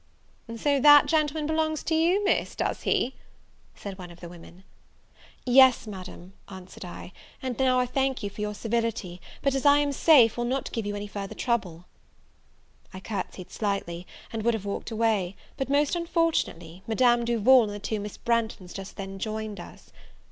[0.57, 3.13] "So that gentleman belongs to you, Miss, does he?"
[3.75, 4.63] said one of the women.
[5.45, 9.77] "Yes, Madam," answered I, "and I now thank you for your civility; but as I
[9.77, 11.85] am safe, will not give you any further trouble."
[12.91, 17.77] I courtsied slightly, and would gave walked away; but, most unfortunately, Madame Duval and the
[17.77, 19.91] two Miss Branghtons just then joined us.